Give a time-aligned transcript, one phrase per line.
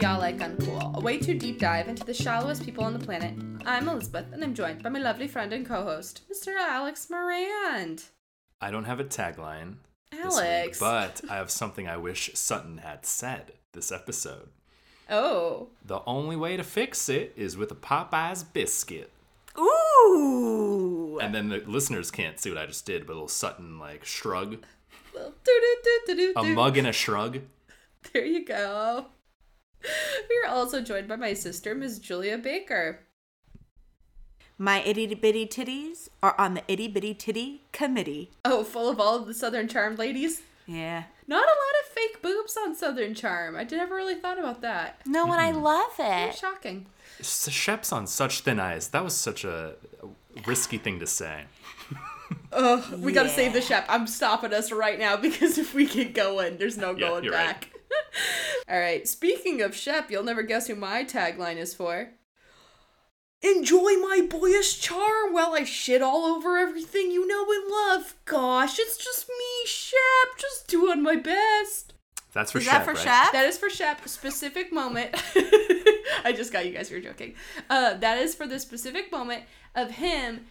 [0.00, 3.04] Don't All Like Uncool, a way too deep dive into the shallowest people on the
[3.04, 3.34] planet.
[3.66, 6.54] I'm Elizabeth, and I'm joined by my lovely friend and co host, Mr.
[6.56, 8.04] Alex Morand.
[8.60, 9.76] I don't have a tagline.
[10.12, 10.78] this week, Alex.
[10.78, 14.50] but I have something I wish Sutton had said this episode.
[15.10, 15.70] Oh.
[15.84, 19.10] The only way to fix it is with a Popeyes biscuit.
[19.58, 21.18] Ooh.
[21.20, 24.04] And then the listeners can't see what I just did, but a little Sutton like
[24.04, 24.58] shrug.
[26.36, 27.40] A mug and a shrug.
[28.12, 29.06] There you go.
[30.28, 33.00] We are also joined by my sister, Miss Julia Baker.
[34.58, 38.30] My itty bitty titties are on the itty bitty titty committee.
[38.44, 40.42] Oh, full of all of the Southern Charm ladies.
[40.66, 41.04] Yeah.
[41.26, 43.56] Not a lot of fake boobs on Southern Charm.
[43.56, 45.00] I never really thought about that.
[45.06, 46.34] No, and I love Very it.
[46.34, 46.86] shocking.
[47.22, 48.88] Shep's on such thin ice.
[48.88, 49.74] That was such a
[50.46, 51.44] risky thing to say.
[52.52, 53.86] Ugh, we gotta save the Shep.
[53.88, 57.32] I'm stopping us right now because if we get going, there's no Yeah, going you're
[57.32, 57.66] right.
[57.88, 58.22] Back.
[58.68, 59.06] All right.
[59.06, 62.10] Speaking of Shep, you'll never guess who my tagline is for.
[63.40, 68.16] Enjoy my boyish charm while I shit all over everything you know and love.
[68.24, 71.92] Gosh, it's just me, Shep, just doing my best.
[72.32, 73.24] That's for Is Shep, that for right?
[73.24, 73.32] Shep?
[73.32, 74.06] That is for Shep.
[74.08, 75.10] Specific moment.
[76.24, 76.90] I just got you guys.
[76.90, 77.34] You're joking.
[77.70, 79.44] Uh, that is for the specific moment
[79.74, 80.46] of him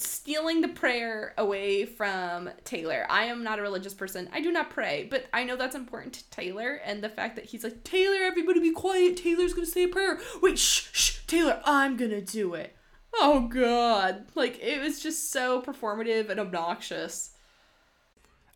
[0.00, 3.06] stealing the prayer away from Taylor.
[3.08, 4.28] I am not a religious person.
[4.32, 6.80] I do not pray, but I know that's important to Taylor.
[6.84, 9.16] And the fact that he's like, Taylor, everybody be quiet.
[9.16, 10.18] Taylor's gonna say a prayer.
[10.42, 12.76] Wait, shh, shh, Taylor, I'm gonna do it.
[13.14, 14.26] Oh God!
[14.34, 17.30] Like it was just so performative and obnoxious.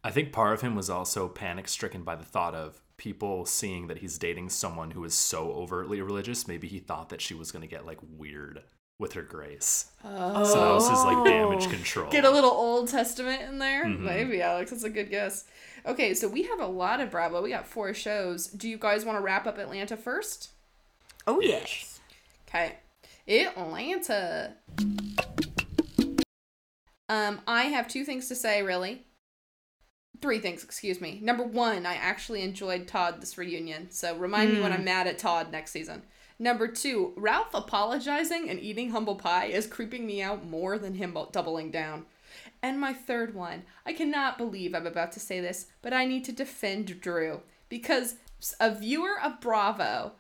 [0.05, 3.87] I think part of him was also panic stricken by the thought of people seeing
[3.87, 6.47] that he's dating someone who is so overtly religious.
[6.47, 8.63] Maybe he thought that she was to get like weird
[9.03, 9.91] with her grace.
[10.05, 10.45] Oh.
[10.45, 12.11] So that was his like damage control.
[12.11, 13.85] Get a little Old Testament in there?
[13.85, 13.99] Mhm.
[14.01, 14.71] Maybe, Alex.
[14.71, 15.45] That's a good guess.
[15.85, 17.43] Okay, so we have a lot of Bravo.
[17.43, 18.47] We got four shows.
[18.47, 20.51] Do you guys want to wrap up Atlanta first?
[21.27, 22.01] Oh, yes.
[22.49, 22.77] Okay.
[23.29, 24.55] Atlanta.
[27.09, 29.03] Um, I have two things to say, really.
[30.21, 31.19] Three things, excuse me.
[31.21, 35.19] Number one, I actually enjoyed Todd this reunion, so remind me when I'm mad at
[35.19, 36.03] Todd next season.
[36.39, 41.17] Number two, Ralph apologizing and eating humble pie is creeping me out more than him
[41.31, 42.07] doubling down.
[42.63, 46.25] And my third one, I cannot believe I'm about to say this, but I need
[46.27, 48.17] to defend Drew because
[48.61, 50.13] a viewer of Bravo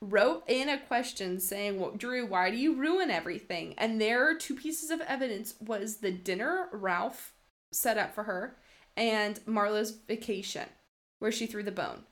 [0.00, 3.74] wrote in a question saying, well, Drew, why do you ruin everything?
[3.78, 7.32] And their two pieces of evidence was the dinner Ralph
[7.72, 8.56] set up for her
[8.96, 10.68] and Marlo's vacation,
[11.18, 12.04] where she threw the bone.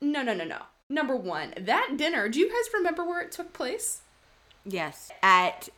[0.00, 0.62] No, no, no, no.
[0.88, 4.00] Number one, that dinner, do you guys remember where it took place?
[4.64, 5.10] Yes.
[5.22, 5.68] At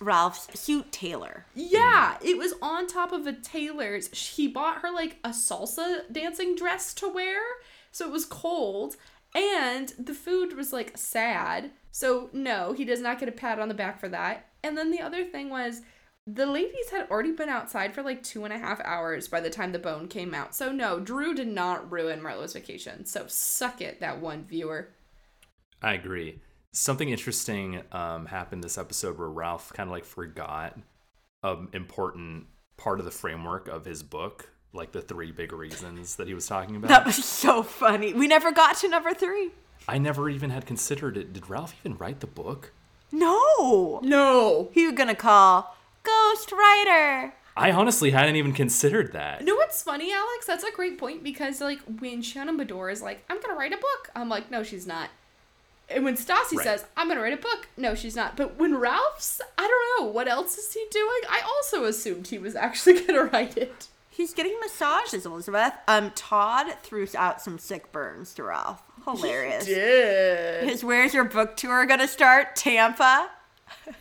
[0.00, 1.44] Ralph's suit tailor.
[1.54, 4.34] Yeah, it was on top of a tailor's.
[4.36, 7.40] He bought her like a salsa dancing dress to wear,
[7.92, 8.96] so it was cold,
[9.34, 11.72] and the food was like sad.
[11.92, 14.46] So no, he does not get a pat on the back for that.
[14.62, 15.82] And then the other thing was
[16.26, 19.50] the ladies had already been outside for like two and a half hours by the
[19.50, 20.54] time the bone came out.
[20.54, 23.04] So no, Drew did not ruin Marlo's vacation.
[23.06, 24.90] So suck it, that one viewer.
[25.82, 26.40] I agree.
[26.72, 30.78] Something interesting um, happened this episode where Ralph kind of like forgot
[31.42, 36.28] an important part of the framework of his book, like the three big reasons that
[36.28, 36.88] he was talking about.
[36.88, 38.12] That was so funny.
[38.12, 39.50] We never got to number three.
[39.88, 41.32] I never even had considered it.
[41.32, 42.72] Did Ralph even write the book?
[43.10, 44.00] No.
[44.04, 44.70] No.
[44.72, 47.34] He was gonna call Ghost Writer.
[47.56, 49.40] I honestly hadn't even considered that.
[49.40, 50.46] You know what's funny, Alex?
[50.46, 53.76] That's a great point because like when Shannon Beador is like, I'm gonna write a
[53.76, 55.10] book, I'm like, no, she's not.
[55.88, 56.64] And when Stassi Right.
[56.64, 58.36] says, I'm gonna write a book, no, she's not.
[58.36, 61.20] But when Ralph's, I don't know, what else is he doing?
[61.28, 63.88] I also assumed he was actually gonna write it.
[64.08, 65.72] He's getting massages, Elizabeth.
[65.88, 68.82] Um, Todd threw out some sick burns to Ralph.
[69.04, 69.64] Hilarious.
[69.66, 70.68] Did.
[70.68, 72.54] His Where's Your Book Tour gonna start?
[72.54, 73.30] Tampa.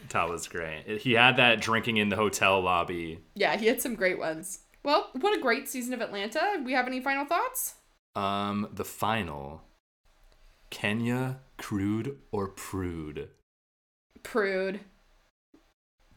[0.09, 1.01] That was great.
[1.01, 3.19] He had that drinking in the hotel lobby.
[3.35, 4.59] Yeah, he had some great ones.
[4.83, 6.61] Well, what a great season of Atlanta.
[6.63, 7.75] We have any final thoughts?
[8.15, 9.61] Um, the final.
[10.69, 13.29] Kenya, crude or prude?
[14.23, 14.81] Prude.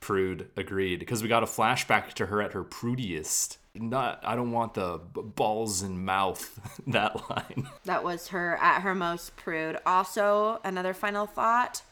[0.01, 3.59] Prude agreed because we got a flashback to her at her prudiest.
[3.75, 6.81] Not, I don't want the b- balls in mouth.
[6.89, 7.69] that line.
[7.85, 9.79] That was her at her most prude.
[9.87, 11.83] Also, another final thought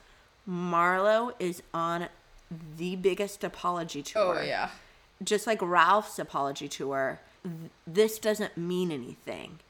[0.51, 2.09] Marlo is on
[2.77, 4.39] the biggest apology oh, tour.
[4.41, 4.71] Oh, yeah.
[5.23, 9.61] Just like Ralph's apology tour, th- this doesn't mean anything.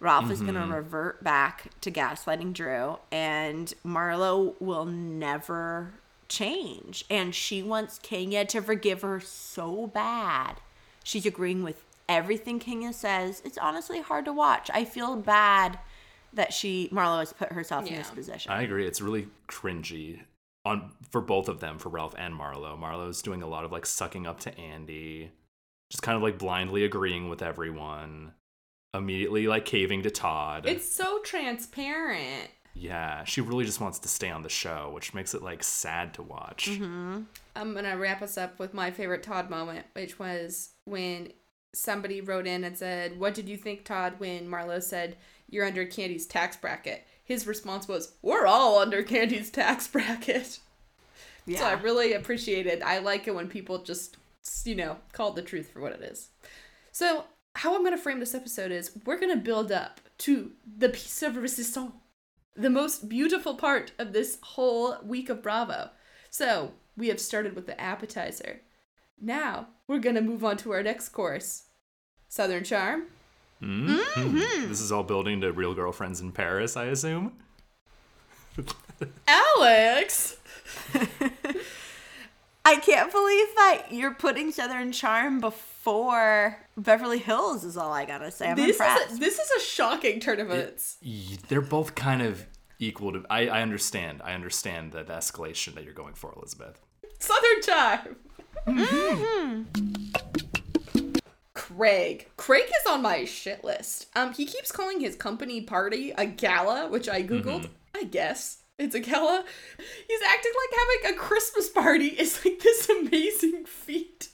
[0.00, 0.74] Ralph is going to mm-hmm.
[0.74, 5.92] revert back to gaslighting Drew, and Marlo will never
[6.28, 7.04] change.
[7.10, 10.60] And she wants Kenya to forgive her so bad.
[11.02, 13.42] She's agreeing with everything Kenya says.
[13.44, 14.70] It's honestly hard to watch.
[14.72, 15.80] I feel bad
[16.32, 18.52] that she Marlo has put herself in this position.
[18.52, 18.86] I agree.
[18.86, 20.20] It's really cringy
[20.64, 22.78] on for both of them, for Ralph and Marlo.
[22.78, 25.30] Marlo's doing a lot of like sucking up to Andy,
[25.90, 28.32] just kind of like blindly agreeing with everyone,
[28.94, 30.66] immediately like caving to Todd.
[30.66, 32.50] It's so transparent.
[32.74, 36.14] yeah, she really just wants to stay on the show, which makes it like sad
[36.14, 36.68] to watch.
[36.70, 37.22] Mm-hmm.
[37.56, 41.32] I'm gonna wrap us up with my favorite Todd moment, which was when
[41.74, 45.16] somebody wrote in and said, "What did you think, Todd?" When Marlo said,
[45.48, 50.60] "You're under Candy's tax bracket." His response was, "We're all under Candy's tax bracket."
[51.46, 51.60] yeah.
[51.60, 52.82] So I really appreciate it.
[52.82, 54.16] I like it when people just,
[54.64, 56.28] you know, call the truth for what it is.
[56.92, 57.24] So
[57.56, 61.36] how I'm gonna frame this episode is we're gonna build up to the piece of
[61.36, 61.92] resistance,
[62.54, 65.90] the most beautiful part of this whole week of Bravo.
[66.30, 68.60] So we have started with the appetizer.
[69.20, 71.64] Now we're gonna move on to our next course.
[72.28, 73.06] Southern Charm.
[73.62, 74.68] Mhm.
[74.68, 77.32] This is all building to Real Girlfriends in Paris, I assume.
[79.26, 80.36] Alex!
[82.64, 88.30] I can't believe that you're putting Southern Charm before Beverly Hills is all I gotta
[88.30, 88.50] say.
[88.50, 89.10] I'm This impressed.
[89.12, 90.98] is, a, this is a shocking turn of events.
[91.48, 92.46] They're both kind of
[92.78, 93.24] equal to.
[93.30, 94.20] I, I understand.
[94.22, 96.78] I understand the escalation that you're going for, Elizabeth.
[97.18, 98.16] Southern Charm.
[101.78, 102.28] Craig.
[102.36, 104.06] Craig is on my shit list.
[104.16, 107.68] Um, he keeps calling his company party a gala, which I googled.
[107.94, 109.44] I guess it's a gala.
[110.08, 114.28] He's acting like having a Christmas party is like this amazing feat.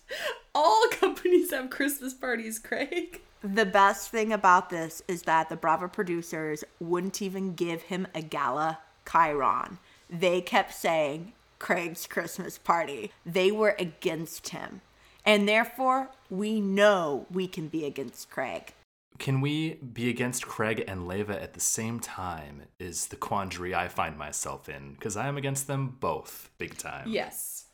[0.55, 3.21] All companies have Christmas parties, Craig.
[3.43, 8.23] the best thing about this is that the Bravo producers wouldn't even give him a
[8.23, 9.77] gala chyron.
[10.09, 13.13] They kept saying Craig's Christmas party.
[13.27, 14.81] They were against him.
[15.25, 18.75] And therefore, we know we can be against Craig.
[19.19, 22.63] Can we be against Craig and Leva at the same time?
[22.79, 27.09] Is the quandary I find myself in because I am against them both big time.
[27.09, 27.67] Yes.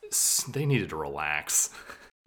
[0.47, 1.69] They needed to relax.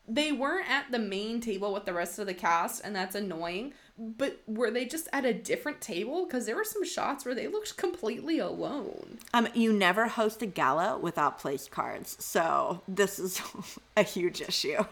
[0.06, 3.73] They weren't at the main table with the rest of the cast, and that's annoying.
[3.97, 6.26] But were they just at a different table?
[6.26, 9.19] Because there were some shots where they looked completely alone.
[9.32, 13.41] Um, you never host a gala without place cards, so this is
[13.97, 14.85] a huge issue.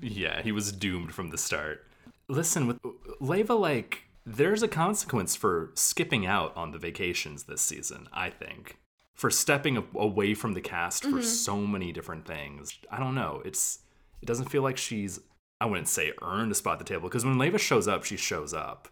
[0.00, 1.86] Yeah, he was doomed from the start.
[2.28, 2.78] Listen, with
[3.20, 8.78] Leva, like, there's a consequence for skipping out on the vacations this season, I think.
[9.14, 11.22] For stepping away from the cast for mm-hmm.
[11.22, 12.78] so many different things.
[12.90, 13.42] I don't know.
[13.44, 13.80] It's
[14.22, 15.20] it doesn't feel like she's
[15.60, 18.16] I wouldn't say earned a spot at the table because when Leva shows up, she
[18.16, 18.88] shows up.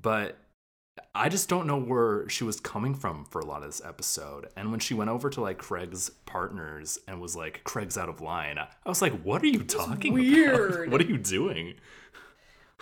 [0.00, 0.38] But
[1.14, 4.48] I just don't know where she was coming from for a lot of this episode.
[4.56, 8.20] And when she went over to like Craig's partners and was like, Craig's out of
[8.20, 10.74] line, I was like, what are you talking weird.
[10.74, 10.88] about?
[10.90, 11.74] What are you doing?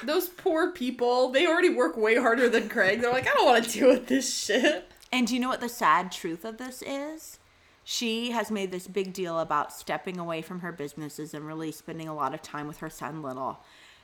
[0.03, 3.01] Those poor people, they already work way harder than Craig.
[3.01, 4.91] They're like, I don't want to deal with this shit.
[5.13, 7.39] And do you know what the sad truth of this is?
[7.85, 12.09] She has made this big deal about stepping away from her businesses and really spending
[12.09, 13.61] a lot of time with her son Little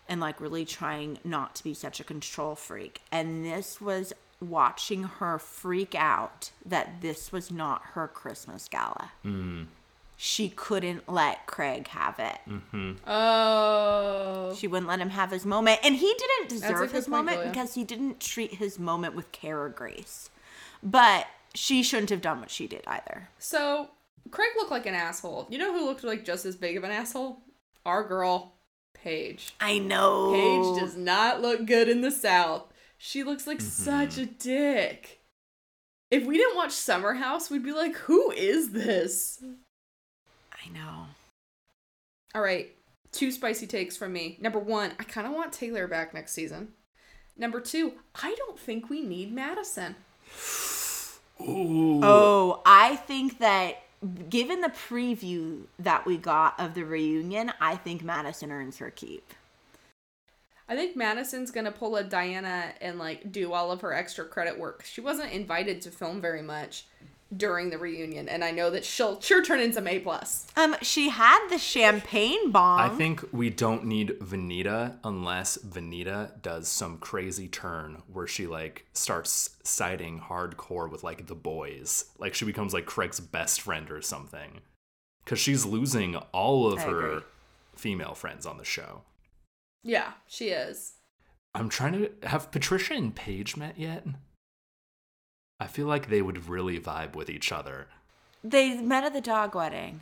[0.08, 3.02] and like really trying not to be such a control freak.
[3.10, 9.12] And this was watching her freak out that this was not her Christmas gala.
[9.24, 9.64] Mm-hmm.
[10.18, 12.38] She couldn't let Craig have it.
[12.48, 12.92] Mm-hmm.
[13.06, 14.54] Oh.
[14.56, 15.80] She wouldn't let him have his moment.
[15.84, 17.50] And he didn't deserve his point, moment Julia.
[17.50, 20.30] because he didn't treat his moment with care or grace.
[20.82, 23.28] But she shouldn't have done what she did either.
[23.38, 23.90] So,
[24.30, 25.46] Craig looked like an asshole.
[25.50, 27.40] You know who looked like just as big of an asshole?
[27.84, 28.54] Our girl,
[29.02, 29.54] Paige.
[29.60, 30.32] I know.
[30.32, 32.64] Paige does not look good in the South.
[32.98, 33.68] She looks like mm-hmm.
[33.68, 35.20] such a dick.
[36.10, 39.42] If we didn't watch Summer House, we'd be like, who is this?
[40.52, 41.06] I know.
[42.34, 42.70] All right,
[43.12, 44.38] two spicy takes from me.
[44.40, 46.68] Number one, I kind of want Taylor back next season.
[47.36, 49.96] Number two, I don't think we need Madison.
[51.40, 52.00] Ooh.
[52.02, 53.82] Oh, I think that
[54.28, 59.32] given the preview that we got of the reunion, I think Madison earns her keep.
[60.68, 64.58] I think Madison's gonna pull a Diana and like do all of her extra credit
[64.58, 64.84] work.
[64.84, 66.86] She wasn't invited to film very much
[67.34, 70.46] during the reunion, and I know that she'll sure turn into May plus.
[70.56, 72.80] Um, she had the champagne bomb.
[72.80, 78.86] I think we don't need Venita unless Venita does some crazy turn where she like
[78.92, 82.06] starts siding hardcore with like the boys.
[82.18, 84.60] Like she becomes like Craig's best friend or something.
[85.24, 87.22] Cause she's losing all of I her agree.
[87.74, 89.02] female friends on the show.
[89.82, 90.92] Yeah, she is.
[91.54, 94.04] I'm trying to have Patricia and Paige met yet?
[95.58, 97.86] I feel like they would really vibe with each other.
[98.44, 100.00] they met at the dog wedding,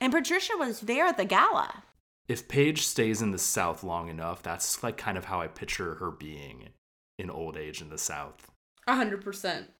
[0.00, 1.82] and Patricia was there at the gala.
[2.28, 5.94] If Paige stays in the South long enough, that's like kind of how I picture
[5.96, 6.70] her being.
[7.18, 8.50] in old age in the South.
[8.86, 9.70] A hundred percent.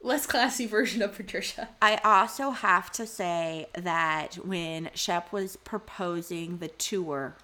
[0.00, 1.70] Less classy version of Patricia.
[1.82, 7.34] I also have to say that when Shep was proposing the tour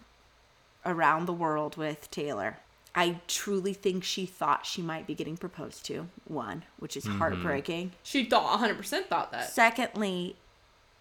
[0.87, 2.59] around the world with Taylor,
[2.95, 6.09] I truly think she thought she might be getting proposed to.
[6.27, 7.19] One, which is mm-hmm.
[7.19, 7.93] heartbreaking.
[8.03, 9.51] She thought hundred percent thought that.
[9.51, 10.37] Secondly,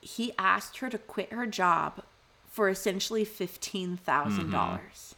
[0.02, 2.04] he asked her to quit her job
[2.50, 5.16] for essentially fifteen dollars mm-hmm.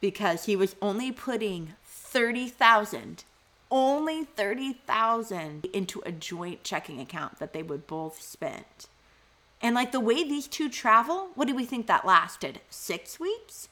[0.00, 3.24] because he was only putting thirty thousand,
[3.70, 8.64] only thirty thousand into a joint checking account that they would both spend.
[9.62, 12.60] And like the way these two travel, what do we think that lasted?
[12.70, 13.68] Six weeks?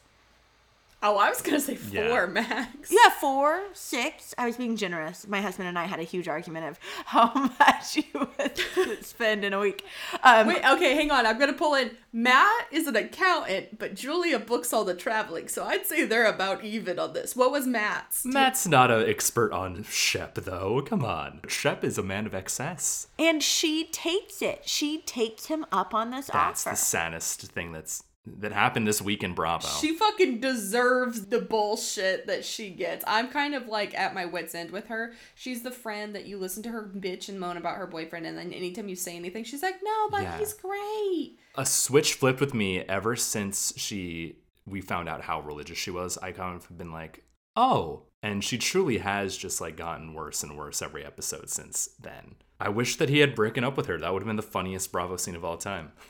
[1.01, 2.25] Oh, I was gonna say four Yeah.
[2.25, 2.91] max.
[2.91, 4.35] Yeah, four, six.
[4.37, 5.25] I was being generous.
[5.27, 8.03] My husband and I had a huge argument of how much you
[8.37, 9.85] would spend in a week.
[10.23, 11.25] Um, Wait, okay, hang on.
[11.25, 11.91] I'm gonna pull in.
[12.11, 16.65] Matt is an accountant, but Julia books all the traveling, so I'd say they're about
[16.65, 17.35] even on this.
[17.35, 18.25] What was Matt's?
[18.25, 20.81] Matt's not an expert on Shep, though.
[20.81, 21.41] Come on.
[21.47, 23.07] Shep is a man of excess.
[23.17, 24.67] And she takes it.
[24.67, 26.69] She takes him up on this That's offer.
[26.71, 29.67] That's the saddest thing that's that happened this week in Bravo.
[29.67, 33.03] She fucking deserves the bullshit that she gets.
[33.07, 35.13] I'm kind of like at my wits' end with her.
[35.35, 38.37] She's the friend that you listen to her bitch and moan about her boyfriend, and
[38.37, 40.37] then anytime you say anything, she's like, "No, but Yeah.
[40.37, 45.77] he's great." a switch flipped with me ever since she we found out how religious
[45.77, 46.17] she was.
[46.19, 47.23] I kind of been like,
[47.55, 52.35] oh, and she truly has just like gotten worse and worse every episode since then.
[52.59, 53.97] I wish that he had broken up with her.
[53.97, 55.93] That would have been the funniest Bravo scene of all time.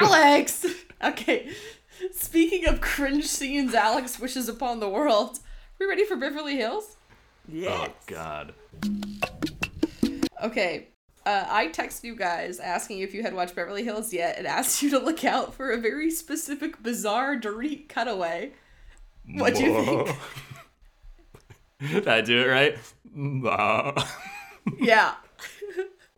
[0.00, 0.66] Alex.
[1.02, 1.50] okay.
[2.12, 5.38] Speaking of cringe scenes, Alex wishes upon the world.
[5.38, 5.40] Are
[5.80, 6.96] We ready for Beverly Hills?
[7.48, 7.88] yes.
[7.90, 8.54] Oh God.
[10.42, 10.88] Okay.
[11.26, 14.82] Uh, I texted you guys asking if you had watched Beverly Hills yet and asked
[14.82, 18.52] you to look out for a very specific bizarre Dorit cutaway.
[19.36, 20.18] What do you think?
[21.92, 22.78] Did I do it right?
[23.14, 23.94] Whoa.
[24.78, 25.14] Yeah.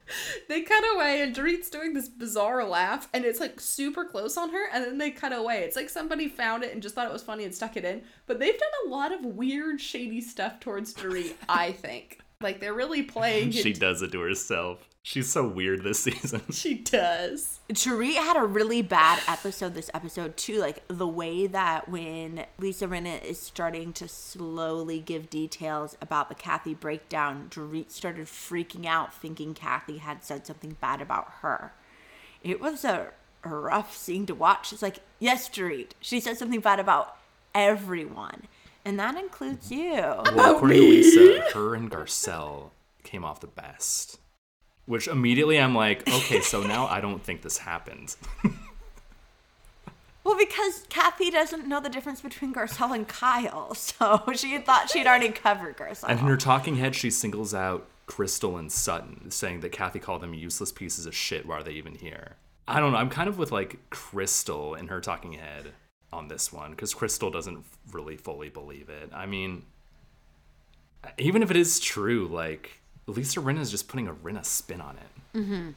[0.48, 4.50] they cut away and Dorit's doing this bizarre laugh and it's like super close on
[4.50, 5.60] her and then they cut away.
[5.60, 8.02] It's like somebody found it and just thought it was funny and stuck it in.
[8.26, 12.20] But they've done a lot of weird, shady stuff towards Dorit, I think.
[12.40, 13.80] Like they're really playing she it.
[13.80, 14.88] does it to herself.
[15.06, 16.42] She's so weird this season.
[16.50, 17.60] She does.
[17.70, 20.58] Dorit had a really bad episode this episode too.
[20.58, 26.34] Like the way that when Lisa Rinna is starting to slowly give details about the
[26.34, 31.72] Kathy breakdown, Dorit started freaking out, thinking Kathy had said something bad about her.
[32.42, 33.12] It was a,
[33.44, 34.72] a rough scene to watch.
[34.72, 37.16] It's like, yes, Dorit, she said something bad about
[37.54, 38.48] everyone,
[38.84, 40.00] and that includes you.
[40.00, 42.70] Well, according to Lisa, her and Garcelle
[43.04, 44.18] came off the best.
[44.86, 48.16] Which immediately I'm like, okay, so now I don't think this happened.
[50.26, 55.06] Well, because Kathy doesn't know the difference between Garcelle and Kyle, so she thought she'd
[55.06, 56.08] already covered Garcelle.
[56.08, 60.22] And in her talking head, she singles out Crystal and Sutton, saying that Kathy called
[60.22, 61.46] them useless pieces of shit.
[61.46, 62.34] Why are they even here?
[62.66, 62.98] I don't know.
[62.98, 65.74] I'm kind of with like Crystal in her talking head
[66.12, 69.10] on this one because Crystal doesn't really fully believe it.
[69.14, 69.62] I mean,
[71.18, 74.96] even if it is true, like Lisa Rinna is just putting a Rinna spin on
[74.96, 75.38] it.
[75.38, 75.70] Mm-hmm.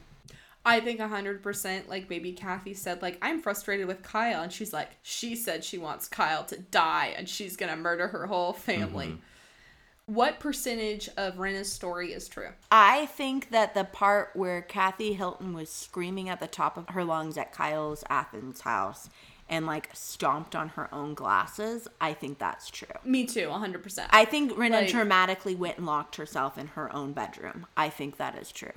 [0.64, 4.90] I think 100% like maybe Kathy said like I'm frustrated with Kyle and she's like
[5.02, 9.06] she said she wants Kyle to die and she's going to murder her whole family.
[9.06, 10.14] Mm-hmm.
[10.14, 12.48] What percentage of Rinna's story is true?
[12.70, 17.04] I think that the part where Kathy Hilton was screaming at the top of her
[17.04, 19.08] lungs at Kyle's Aspen house
[19.50, 22.86] and like stomped on her own glasses, I think that's true.
[23.04, 24.06] Me too, 100%.
[24.10, 27.66] I think Rinna Like- dramatically went and locked herself in her own bedroom.
[27.76, 28.72] I think that is true.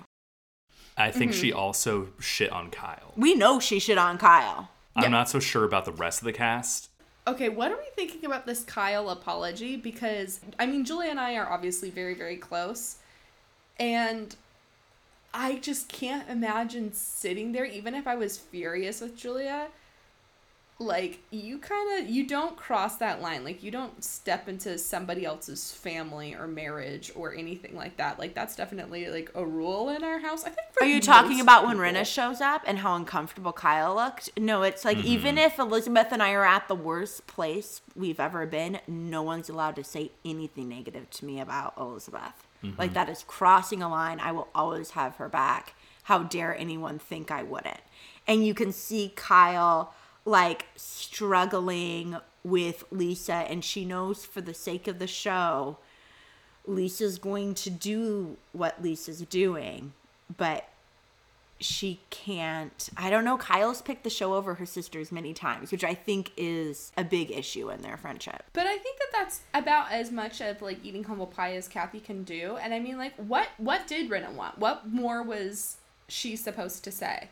[0.98, 1.60] I think she mm-hmm.
[1.60, 3.14] also shit on Kyle.
[3.16, 4.70] We know she shit on Kyle.
[4.96, 6.90] I'm not so sure about the rest of the cast.
[7.26, 9.76] Okay, what are we thinking about this Kyle apology?
[9.76, 12.98] Because, I mean, Julia and I are obviously very, very close.
[13.80, 14.36] And
[15.34, 19.70] I just can't imagine sitting there, even if I was furious with Julia.
[20.80, 23.44] Like, you kind of, you don't cross that line.
[23.44, 28.20] Like, you don't step into somebody else's family or marriage or anything like that.
[28.20, 30.44] Like, that's definitely, like, a rule in our house.
[30.44, 31.86] I think for Are you talking most about when people.
[31.86, 34.30] Rinna shows up and how uncomfortable Kyle looked?
[34.38, 35.08] No, it's like mm-hmm.
[35.08, 39.50] even if Elizabeth and I are at the worst place we've ever been, no one's
[39.50, 42.48] allowed to say anything negative to me about Elizabeth.
[42.64, 42.80] Mm-hmm.
[42.80, 44.20] Like that is crossing a line.
[44.20, 45.76] I will always have her back.
[46.04, 47.80] How dare anyone think I wouldn't?
[48.28, 49.94] And you can see Kyle
[50.26, 55.78] like struggling with Lisa and she knows for the sake of the show
[56.66, 59.94] Lisa's going to do what Lisa's doing,
[60.36, 60.68] but
[61.60, 62.90] she can't.
[62.98, 63.38] I don't know.
[63.38, 67.32] Kyle's picked the show over her sisters many times, which I think is a big
[67.32, 68.44] issue in their friendship.
[68.54, 72.00] But I think that that's about as much of like eating humble pie as Kathy
[72.00, 72.58] can do.
[72.62, 74.58] And I mean, like, what what did Rinna want?
[74.58, 75.78] What more was
[76.08, 77.30] she supposed to say?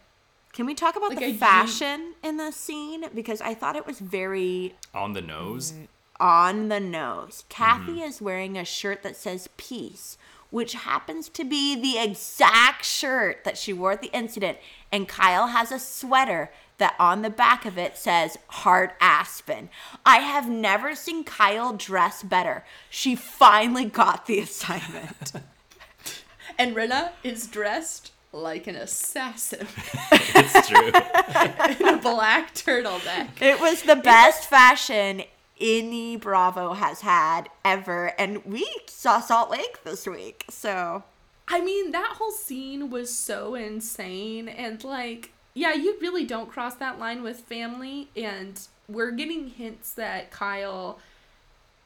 [0.53, 3.05] Can we talk about Like the a fashion in this scene?
[3.15, 5.73] Because I thought it was very On the nose.
[6.19, 7.45] on the nose.
[7.49, 8.01] Kathy mm-hmm.
[8.01, 10.17] is wearing a shirt that says peace,
[10.49, 14.57] which happens to be the exact shirt that she wore at the incident.
[14.91, 19.69] And Kyle has a sweater that on the back of it says Hard Aspen.
[20.05, 22.65] I have never seen Kyle dress better.
[22.89, 25.31] She finally got the assignment.
[26.57, 29.67] And Rinna is dressed like an assassin
[30.11, 30.87] It's true.
[31.87, 33.41] in a black turtleneck.
[33.41, 35.23] it was the best fashion
[35.59, 38.13] any Bravo has had ever.
[38.19, 40.45] And we saw Salt Lake this week.
[40.49, 41.03] So
[41.47, 44.47] I mean, that whole scene was so insane.
[44.47, 48.07] And, like, yeah, you really don't cross that line with family.
[48.15, 50.99] And we're getting hints that Kyle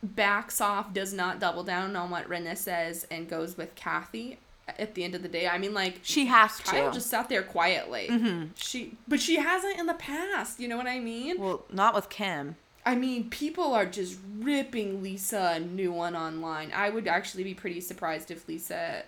[0.03, 4.37] backs off, does not double down on what Rinna says, and goes with Kathy
[4.67, 5.48] at the end of the day.
[5.48, 6.93] I mean, like, she has Kyle to.
[6.98, 8.07] just sat there quietly.
[8.10, 8.48] Mm-hmm.
[8.55, 10.60] She, but she hasn't in the past.
[10.60, 11.39] You know what I mean?
[11.39, 12.55] well, not with Kim.
[12.86, 16.72] I mean, people are just ripping Lisa a new one online.
[16.74, 19.03] I would actually be pretty surprised if Lisa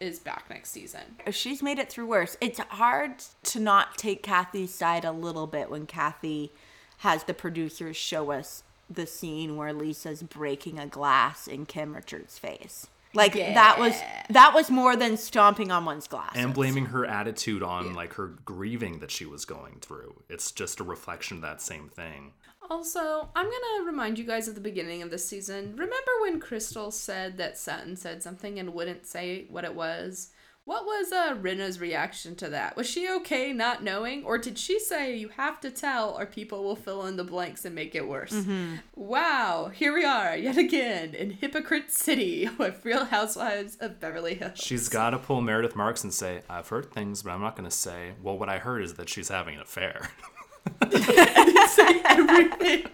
[0.00, 1.02] is back next season.
[1.26, 2.36] If she's made it through worse.
[2.40, 6.50] It's hard to not take Kathy's side a little bit when Kathy
[6.98, 12.38] has the producers show us the scene where Lisa's breaking a glass in Kim Richards'
[12.38, 12.88] face.
[13.12, 13.98] Like that was
[14.28, 16.32] that was more than stomping on one's glass.
[16.34, 20.22] and blaming her attitude on like her grieving that she was going through.
[20.28, 22.32] It's just a reflection of that same thing.
[22.70, 25.72] Also, I'm gonna remind you guys at the beginning of this season.
[25.72, 30.30] Remember when Crystal said that Sutton said something and wouldn't say what it was?
[30.66, 32.76] What was uh, Rinna's reaction to that?
[32.76, 36.62] Was she okay not knowing, or did she say you have to tell, or people
[36.62, 38.44] will fill in the blanks and make it worse?
[38.94, 44.58] Wow, here we are yet again in Hypocrite City with Real Housewives of Beverly Hills.
[44.58, 47.68] She's got to pull Meredith Marks and say, "I've heard things, but I'm not going
[47.68, 50.10] to say." Well, what I heard is that she's having an affair.
[50.90, 52.86] say everything.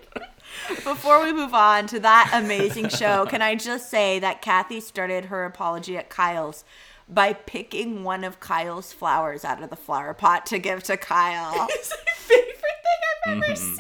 [0.85, 5.27] Before we move on to that amazing show, can I just say that Kathy started
[5.27, 6.65] her apology at Kyle's
[7.09, 11.67] by picking one of Kyle's flowers out of the flower pot to give to Kyle.
[11.71, 12.63] It's my favorite thing
[13.27, 13.55] I've ever Mm-hmm.
[13.55, 13.77] seen.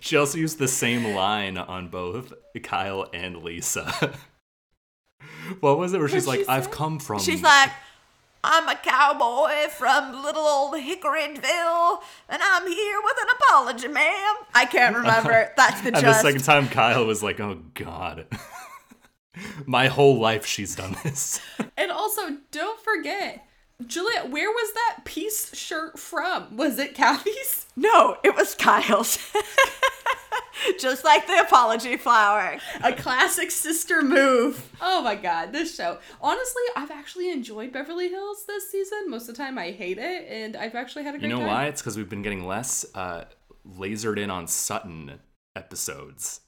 [0.00, 4.14] She also used the same line on both Kyle and Lisa.
[5.60, 6.70] what was it where she's What'd like, she "I've say?
[6.70, 7.70] come from." She's like,
[8.44, 14.34] I'm a cowboy from little old Hickoryville, and I'm here with an apology, ma'am.
[14.54, 15.52] I can't remember.
[15.56, 18.26] That's the and the second time, Kyle was like, "Oh God."
[19.66, 21.40] My whole life she's done this.
[21.76, 23.44] And also, don't forget,
[23.86, 26.56] Juliet, where was that peace shirt from?
[26.56, 27.66] Was it Kathy's?
[27.76, 29.18] no, it was Kyle's.
[30.80, 32.58] just like the apology flower.
[32.82, 34.70] A classic sister move.
[34.80, 35.98] Oh my god, this show.
[36.20, 39.08] Honestly, I've actually enjoyed Beverly Hills this season.
[39.08, 41.40] Most of the time, I hate it, and I've actually had a great You know
[41.42, 41.48] time.
[41.48, 41.66] why?
[41.66, 43.24] It's because we've been getting less uh,
[43.66, 45.20] lasered in on Sutton
[45.54, 46.40] episodes.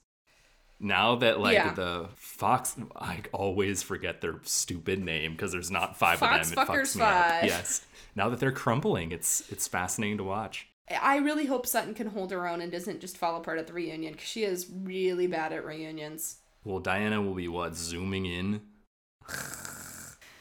[0.81, 1.73] Now that like Yeah.
[1.73, 6.63] the Fox, I always forget their stupid name because there's not five Fox of them.
[6.63, 7.43] It fucks me up.
[7.43, 7.85] Yes.
[8.15, 10.67] Now that they're crumbling, it's it's fascinating to watch.
[11.01, 13.73] I really hope Sutton can hold her own and doesn't just fall apart at the
[13.73, 16.37] reunion because she is really bad at reunions.
[16.65, 18.61] Well, Diana will be what zooming in.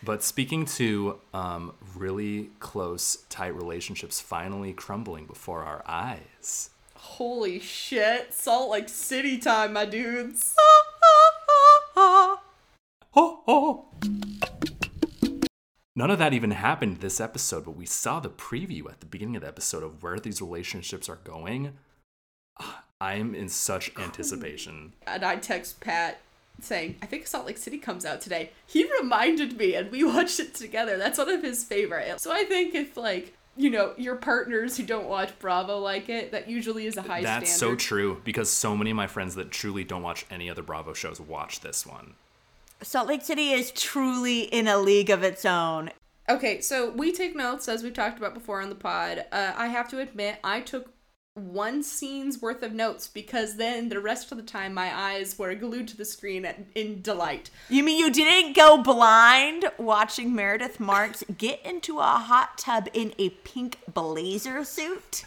[0.02, 6.69] But speaking to um, really close, tight relationships finally crumbling before our eyes.
[7.02, 10.54] Holy shit, Salt Lake City time, my dudes.
[15.96, 19.36] None of that even happened this episode, but we saw the preview at the beginning
[19.36, 21.72] of the episode of where these relationships are going.
[22.60, 24.92] Ah, I am in such anticipation.
[25.06, 26.20] and I text Pat
[26.60, 28.50] saying, I think Salt Lake City comes out today.
[28.66, 30.96] He reminded me and we watched it together.
[30.96, 32.20] That's one of his favorite.
[32.20, 36.32] So I think if like, you know, your partners who don't watch Bravo like it,
[36.32, 39.50] that usually is a high That's so true because so many of my friends that
[39.50, 42.14] truly don't watch any other Bravo shows watch this one.
[42.82, 45.90] Salt Lake City is truly in a league of its own.
[46.30, 49.26] Okay, so we take notes as we've talked about before on the pod.
[49.30, 50.90] Uh, I have to admit, I took
[51.40, 55.54] one scene's worth of notes because then the rest of the time my eyes were
[55.54, 57.50] glued to the screen in delight.
[57.68, 63.14] You mean you didn't go blind watching Meredith Marks get into a hot tub in
[63.18, 65.24] a pink blazer suit?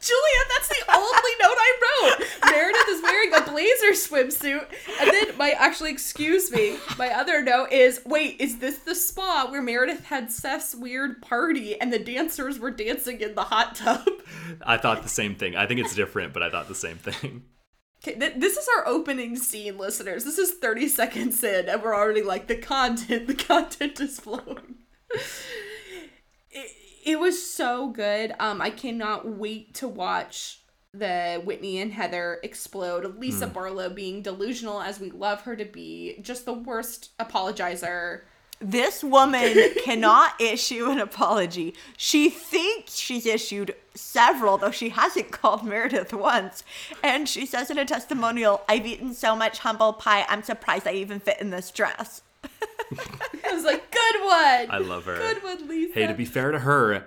[0.00, 2.50] Julia, that's the only note I wrote.
[2.50, 4.66] Meredith is wearing a blazer swimsuit.
[4.98, 9.46] And then my actually excuse me, my other note is wait, is this the spa
[9.50, 14.08] where Meredith had Seth's weird party and the dancers were dancing in the hot tub?
[14.62, 15.54] I thought the same thing.
[15.54, 17.44] I think it's different, but I thought the same thing.
[18.02, 20.24] Okay, th- this is our opening scene, listeners.
[20.24, 24.76] This is 30 seconds in, and we're already like, the content, the content is flowing.
[27.04, 28.34] it, it was so good.
[28.38, 30.60] Um, I cannot wait to watch
[30.92, 33.18] the Whitney and Heather explode.
[33.18, 38.22] Lisa Barlow being delusional as we love her to be, just the worst apologizer.
[38.60, 41.74] This woman cannot issue an apology.
[41.96, 46.64] She thinks she's issued several, though she hasn't called Meredith once.
[47.02, 50.92] And she says in a testimonial, I've eaten so much humble pie, I'm surprised I
[50.92, 52.22] even fit in this dress.
[52.98, 54.70] I was like, good one.
[54.70, 55.16] I love her.
[55.16, 55.94] Good one, Lisa.
[55.94, 57.04] Hey, to be fair to her,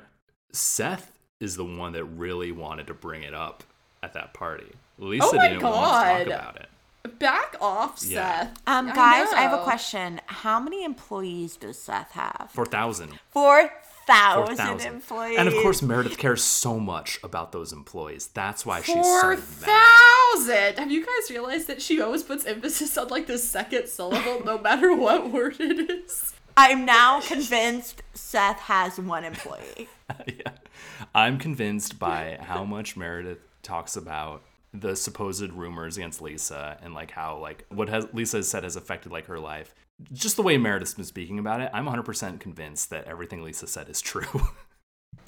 [0.51, 3.63] Seth is the one that really wanted to bring it up
[4.01, 4.71] at that party.
[4.97, 5.75] Lisa Oh my didn't want
[6.19, 7.19] to talk about it.
[7.19, 8.43] Back off, Yeah.
[8.47, 8.61] Seth.
[8.65, 10.21] Um, guys, I, have a question.
[10.27, 12.49] How many employees does Seth have?
[12.53, 13.19] 4,000.
[14.05, 14.93] 4,000 4,000.
[14.93, 15.37] employees.
[15.39, 18.27] And of course, Meredith cares so much about those employees.
[18.33, 20.77] That's why she's Four so thousand.
[20.79, 24.57] Have you guys realized that she always puts emphasis on like the second syllable, no
[24.57, 26.33] matter what word it is?
[26.55, 29.87] I'm now convinced Seth has one employee.
[30.27, 30.51] yeah.
[31.15, 37.11] I'm convinced by how much Meredith talks about the supposed rumors against Lisa and like
[37.11, 39.73] how like what has Lisa has said has affected like her life.
[40.11, 43.89] Just the way Meredith's been speaking about it, I'm 100% convinced that everything Lisa said
[43.89, 44.47] is true.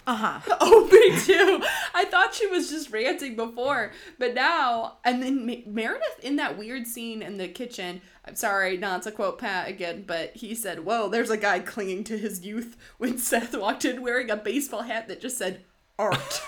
[0.07, 0.39] Uh-huh.
[0.61, 1.63] Oh, me too.
[1.93, 6.57] I thought she was just ranting before, but now, and then Ma- Meredith in that
[6.57, 8.01] weird scene in the kitchen.
[8.23, 12.03] I'm sorry not to quote Pat again, but he said, "Whoa, there's a guy clinging
[12.05, 15.63] to his youth." When Seth walked in wearing a baseball hat that just said
[15.97, 16.41] "art."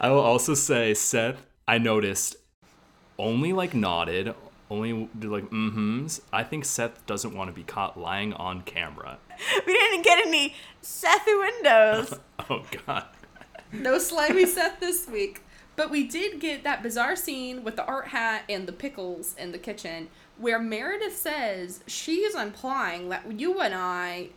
[0.00, 2.36] I will also say Seth, I noticed
[3.18, 4.34] only like nodded,
[4.72, 6.22] only did like mm-hms.
[6.32, 9.18] I think Seth doesn't want to be caught lying on camera.
[9.66, 12.14] We didn't get any Seth windows.
[12.50, 13.06] Oh god.
[13.72, 15.42] No slimy Seth this week.
[15.76, 19.52] But we did get that bizarre scene with the art hat and the pickles in
[19.52, 20.08] the kitchen
[20.38, 24.30] where Meredith says she is implying that you and I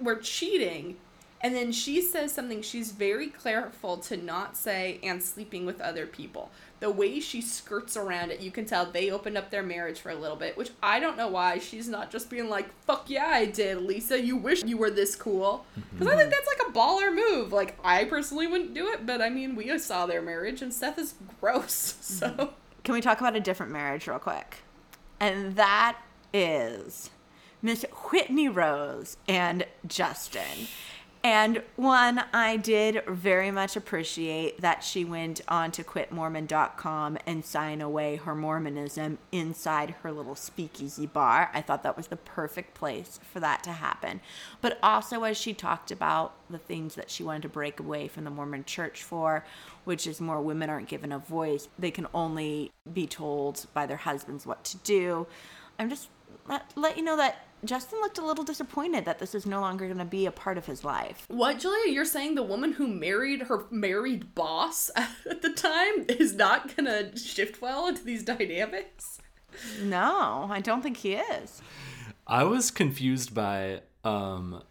[0.00, 0.96] were cheating.
[1.42, 6.06] And then she says something she's very careful to not say and sleeping with other
[6.06, 6.50] people.
[6.80, 10.10] The way she skirts around it, you can tell they opened up their marriage for
[10.10, 13.28] a little bit, which I don't know why she's not just being like, fuck yeah,
[13.28, 14.20] I did, Lisa.
[14.20, 15.64] You wish you were this cool.
[15.78, 15.98] Mm-hmm.
[15.98, 17.52] Because I think that's like a baller move.
[17.52, 20.98] Like, I personally wouldn't do it, but I mean, we saw their marriage, and Seth
[20.98, 21.96] is gross.
[22.10, 22.54] So, mm-hmm.
[22.82, 24.58] Can we talk about a different marriage real quick?
[25.20, 25.98] And that
[26.32, 27.10] is
[27.62, 30.66] Miss Whitney Rose and Justin.
[31.22, 37.82] And one, I did very much appreciate that she went on to quitmormon.com and sign
[37.82, 41.50] away her Mormonism inside her little speakeasy bar.
[41.52, 44.22] I thought that was the perfect place for that to happen.
[44.62, 48.24] But also, as she talked about the things that she wanted to break away from
[48.24, 49.44] the Mormon church for,
[49.84, 53.98] which is more women aren't given a voice, they can only be told by their
[53.98, 55.26] husbands what to do.
[55.78, 56.08] I'm just
[56.48, 59.86] let, let you know that Justin looked a little disappointed that this is no longer
[59.86, 61.24] going to be a part of his life.
[61.28, 61.92] what, Julia?
[61.92, 67.16] You're saying the woman who married her married boss at the time is not gonna
[67.16, 69.18] shift well into these dynamics?
[69.82, 71.60] No, I don't think he is.
[72.26, 74.62] I was confused by um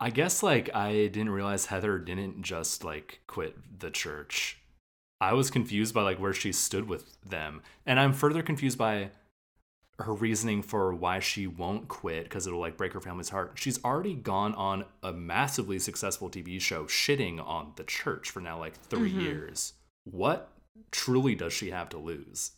[0.00, 4.58] I guess like I didn't realize Heather didn't just like quit the church.
[5.20, 7.62] I was confused by like where she stood with them.
[7.86, 9.10] And I'm further confused by
[9.98, 13.52] her reasoning for why she won't quit because it'll like break her family's heart.
[13.54, 18.58] She's already gone on a massively successful TV show shitting on the church for now
[18.58, 19.20] like 3 mm-hmm.
[19.20, 19.72] years.
[20.04, 20.50] What
[20.90, 22.52] truly does she have to lose?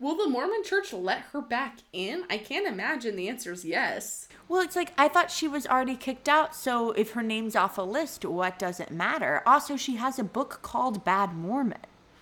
[0.00, 2.24] Will the Mormon church let her back in?
[2.28, 4.28] I can't imagine the answer is yes.
[4.48, 7.78] Well, it's like I thought she was already kicked out, so if her name's off
[7.78, 9.42] a list, what does it matter?
[9.46, 11.78] Also, she has a book called Bad Mormon.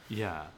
[0.09, 0.49] Yeah.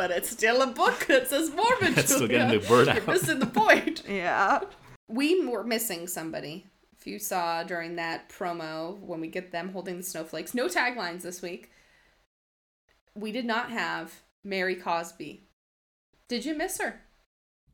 [0.00, 1.92] But it's still a book that says Mormon.
[1.98, 2.46] It's still Julia.
[2.46, 4.02] getting the word You're missing the point.
[4.08, 4.60] Yeah.
[5.08, 6.64] We were missing somebody.
[6.98, 11.20] If you saw during that promo when we get them holding the snowflakes, no taglines
[11.20, 11.70] this week.
[13.14, 15.42] We did not have Mary Cosby.
[16.28, 17.02] Did you miss her?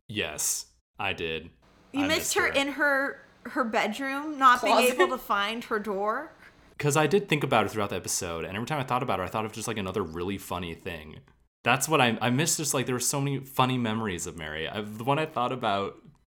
[0.08, 0.66] Yes,
[0.98, 1.50] I did.
[1.92, 4.96] You I missed her, in her her bedroom, not Closet.
[4.96, 6.32] being able to find her door.
[6.76, 9.20] because I did think about her throughout the episode, and every time I thought about
[9.20, 11.20] her, I thought of just like another really funny thing.
[11.66, 12.58] That's what I I missed.
[12.58, 14.68] Just like there were so many funny memories of Mary.
[14.68, 15.96] I, the one I thought about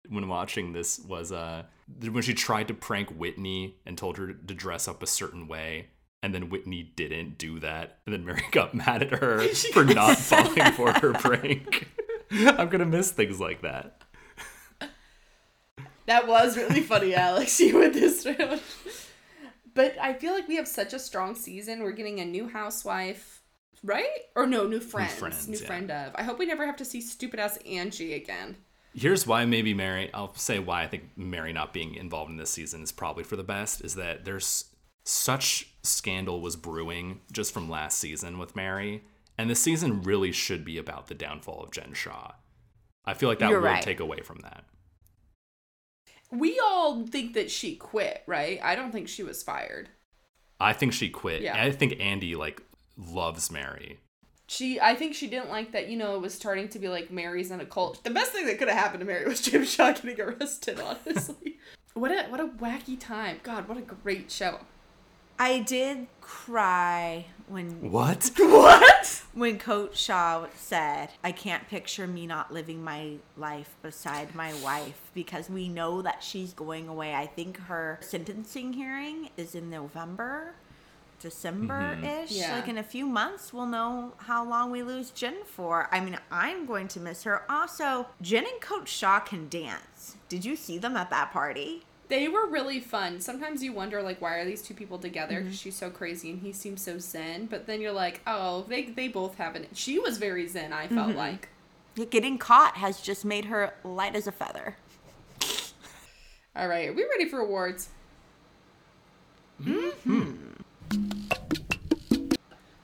[0.08, 1.64] when watching this was uh
[2.02, 5.88] when she tried to prank Whitney and told her to dress up a certain way.
[6.24, 8.00] And then Whitney didn't do that.
[8.06, 9.42] And then Mary got mad at her
[9.74, 11.90] for not falling for her prank.
[12.32, 14.02] I'm going to miss things like that.
[16.06, 17.60] That was really funny, Alex.
[17.60, 18.62] You went this round.
[19.74, 21.84] But I feel like we have such a strong season.
[21.84, 23.44] We're getting a new housewife,
[23.84, 24.08] right?
[24.36, 25.14] Or no, new friends.
[25.14, 25.68] New, friends, yeah.
[25.68, 26.14] friend of.
[26.16, 28.58] I hope we never have to see stupid ass Angie again.
[28.94, 32.50] Here's why maybe Mary, I'll say why I think Mary not being involved in this
[32.50, 34.66] season is probably for the best, is that there's
[35.04, 39.04] such scandal was brewing just from last season with Mary.
[39.38, 42.32] And the season really should be about the downfall of Jen Shah.
[43.06, 43.84] I feel like that You're would right.
[43.84, 44.66] take away from that.
[46.32, 48.60] We all think that she quit, right?
[48.62, 49.90] I don't think she was fired.
[50.60, 51.42] I think she quit.
[51.42, 51.62] Yeah.
[51.62, 52.62] I think Andy like
[52.98, 54.00] loves Mary.
[54.48, 55.90] She, I think she didn't like that.
[55.90, 58.04] You know, it was starting to be like Mary's in a cult.
[58.04, 60.80] The best thing that could have happened to Mary was Jen Shah getting arrested.
[60.80, 61.58] Honestly,
[61.94, 63.40] what a what a wacky time.
[63.44, 64.60] God, what a great show.
[65.40, 68.32] I did cry when What?
[68.40, 69.24] What?
[69.34, 75.12] when Coach Shah said, "I can't picture me not living my life beside my wife
[75.14, 80.54] because we know that she's going away." I think her sentencing hearing is in November,
[81.20, 82.08] December ish.
[82.08, 82.26] Mm-hmm.
[82.30, 82.56] Yeah.
[82.56, 85.90] Like in a few months, we'll know how long we lose Jen for.
[85.92, 87.44] I mean, I'm going to miss her.
[87.50, 90.16] Also, Jen and Coach Shah can dance.
[90.30, 91.84] Did you see them at that party?
[92.10, 93.20] They were really fun.
[93.20, 95.36] Sometimes you wonder like why are these two people together?
[95.36, 95.46] Mm-hmm.
[95.46, 97.48] Because she's so crazy and he seems so zen.
[97.48, 99.70] But then you're like, oh, they they both have it.
[99.74, 100.72] She was very zen.
[100.72, 101.18] I felt mm-hmm.
[101.18, 101.50] like.
[102.12, 104.78] Getting caught has just made her light as a feather.
[106.56, 107.90] All right, are we ready for awards?
[109.64, 110.37] Mm-hmm.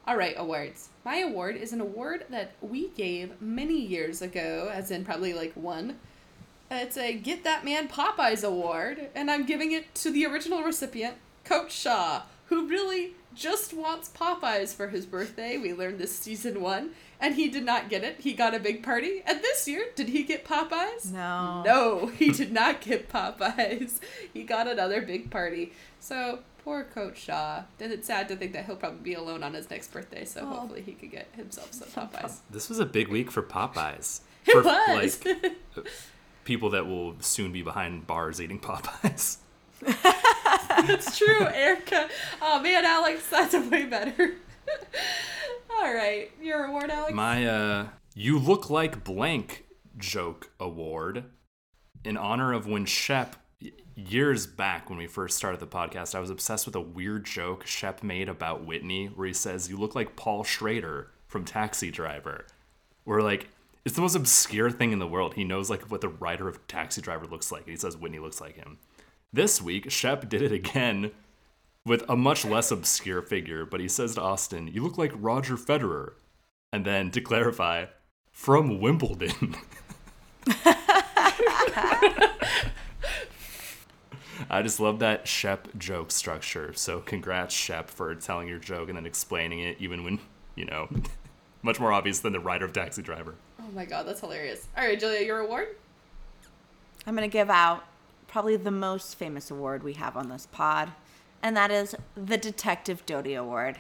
[0.06, 0.90] All right, awards.
[1.06, 5.54] My award is an award that we gave many years ago, as in probably like
[5.54, 5.98] one.
[6.70, 11.16] It's a Get That Man Popeyes award, and I'm giving it to the original recipient,
[11.46, 15.58] Coach Shah, who really just wants Popeyes for his birthday.
[15.58, 18.18] We learned this season one, and he did not get it.
[18.20, 19.24] He got a big party.
[19.26, 21.12] And this year, did he get Popeyes?
[21.12, 21.64] No.
[21.66, 24.00] No, he did not get Popeyes.
[24.34, 25.74] He got another big party.
[26.00, 27.64] So poor Coach Shah.
[27.78, 30.26] Then it's sad to think that he'll probably be alone on his next birthday.
[30.26, 30.46] So Oh.
[30.60, 32.38] hopefully he could get himself some Popeyes.
[32.50, 34.22] This was a big week for Popeyes.
[34.46, 35.24] It for, was.
[35.26, 35.56] Like
[36.44, 39.38] people that will soon be behind bars eating Popeyes.
[39.82, 42.10] That's true, Erica.
[42.42, 44.34] Oh man, Alex, that's a way better.
[45.80, 47.14] All right, your award, Alex.
[47.14, 49.66] My uh you look like blank
[49.98, 51.24] joke award
[52.04, 53.42] in honor of when Shep y-
[53.96, 57.66] years back when we first started the podcast, I was obsessed with a weird joke
[57.66, 62.46] Shep made about Whitney where he says you look like Paul Schrader from Taxi Driver.
[63.04, 63.50] Where like
[63.86, 65.34] it's the most obscure thing in the world.
[65.34, 68.20] He knows like what the writer of Taxi Driver looks like and he says Whitney
[68.20, 68.78] looks like him.
[69.32, 71.12] This week, Shep did it again
[71.86, 75.56] with a much less obscure figure, but he says to Austin, You look like Roger
[75.56, 76.14] Federer.
[76.72, 77.86] And then to clarify,
[78.32, 79.56] from Wimbledon.
[84.50, 86.74] I just love that Shep joke structure.
[86.74, 90.20] So congrats, Shep, for telling your joke and then explaining it, even when,
[90.56, 90.90] you know,
[91.62, 93.36] much more obvious than the writer of Taxi Driver.
[93.60, 94.68] oh my god, that's hilarious.
[94.78, 95.70] All right, Julia, your award.
[97.06, 97.84] I'm going to give out
[98.28, 100.92] probably the most famous award we have on this pod,
[101.42, 103.80] and that is the Detective Doty Award.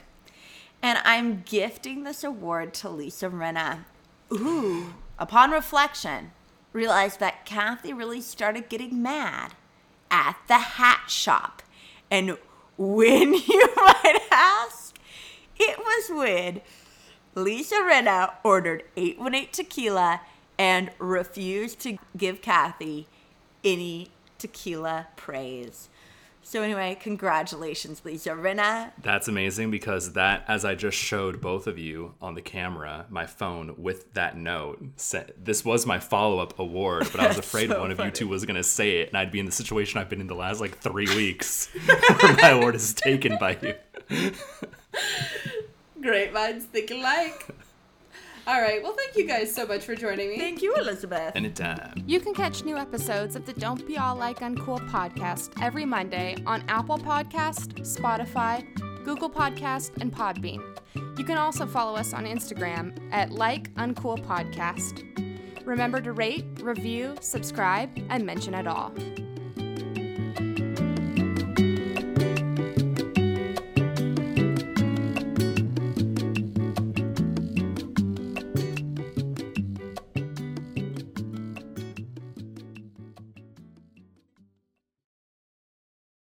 [0.81, 3.85] And I'm gifting this award to Lisa Rinna.
[4.33, 4.93] Ooh.
[5.17, 6.31] Upon reflection,
[6.73, 9.53] realized that Kathy really started getting mad
[10.13, 11.63] at the hat shop.
[12.09, 12.37] And
[12.77, 14.95] when you might ask,
[15.57, 16.61] it was when
[17.35, 20.21] Lisa Rinna ordered 818 tequila
[20.57, 23.07] and refused to give Kathy
[23.63, 25.89] any tequila praise.
[26.45, 28.91] So, anyway, congratulations, Lisa Rinna.
[29.01, 33.25] That's amazing because that, as I just showed both of you on the camera, my
[33.25, 37.69] phone with that note, said, this was my follow up award, but I was afraid
[37.69, 39.51] so one of you two was going to say it, and I'd be in the
[39.51, 43.57] situation I've been in the last like three weeks where my award is taken by
[43.61, 43.75] you.
[46.01, 47.47] Great minds think alike.
[48.45, 50.37] All right, well, thank you guys so much for joining me.
[50.37, 51.33] Thank you, Elizabeth.
[51.35, 52.03] Anytime.
[52.05, 56.35] You can catch new episodes of the Don't Be All Like Uncool podcast every Monday
[56.45, 58.65] on Apple Podcast, Spotify,
[59.05, 60.61] Google Podcast, and Podbean.
[61.17, 65.05] You can also follow us on Instagram at Like Uncool Podcast.
[65.65, 68.91] Remember to rate, review, subscribe, and mention it all.